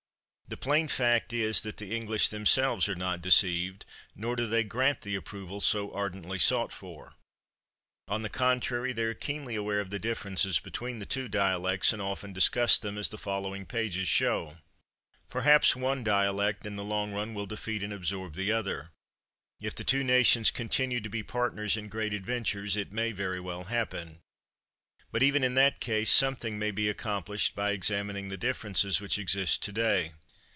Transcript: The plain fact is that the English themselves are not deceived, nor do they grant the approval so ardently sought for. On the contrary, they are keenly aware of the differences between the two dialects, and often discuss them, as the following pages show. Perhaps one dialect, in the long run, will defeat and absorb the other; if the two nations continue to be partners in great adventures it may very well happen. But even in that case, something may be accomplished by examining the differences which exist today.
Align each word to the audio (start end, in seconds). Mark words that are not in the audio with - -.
The 0.47 0.57
plain 0.57 0.89
fact 0.89 1.31
is 1.31 1.61
that 1.61 1.77
the 1.77 1.95
English 1.95 2.27
themselves 2.27 2.89
are 2.89 2.95
not 2.95 3.21
deceived, 3.21 3.85
nor 4.17 4.35
do 4.35 4.45
they 4.45 4.65
grant 4.65 4.99
the 4.99 5.15
approval 5.15 5.61
so 5.61 5.89
ardently 5.93 6.37
sought 6.39 6.73
for. 6.73 7.13
On 8.09 8.21
the 8.21 8.27
contrary, 8.27 8.91
they 8.91 9.03
are 9.05 9.13
keenly 9.13 9.55
aware 9.55 9.79
of 9.79 9.91
the 9.91 9.97
differences 9.97 10.59
between 10.59 10.99
the 10.99 11.05
two 11.05 11.29
dialects, 11.29 11.93
and 11.93 12.01
often 12.01 12.33
discuss 12.33 12.77
them, 12.77 12.97
as 12.97 13.07
the 13.07 13.17
following 13.17 13.65
pages 13.65 14.09
show. 14.09 14.57
Perhaps 15.29 15.73
one 15.77 16.03
dialect, 16.03 16.65
in 16.65 16.75
the 16.75 16.83
long 16.83 17.13
run, 17.13 17.33
will 17.33 17.45
defeat 17.45 17.81
and 17.81 17.93
absorb 17.93 18.33
the 18.35 18.51
other; 18.51 18.91
if 19.61 19.73
the 19.73 19.85
two 19.85 20.03
nations 20.03 20.51
continue 20.51 20.99
to 20.99 21.07
be 21.09 21.23
partners 21.23 21.77
in 21.77 21.87
great 21.87 22.13
adventures 22.13 22.75
it 22.75 22.91
may 22.91 23.13
very 23.13 23.39
well 23.39 23.63
happen. 23.63 24.19
But 25.13 25.23
even 25.23 25.45
in 25.45 25.53
that 25.53 25.79
case, 25.79 26.11
something 26.11 26.59
may 26.59 26.71
be 26.71 26.89
accomplished 26.89 27.55
by 27.55 27.71
examining 27.71 28.27
the 28.27 28.35
differences 28.35 28.99
which 28.99 29.17
exist 29.17 29.63
today. 29.63 30.11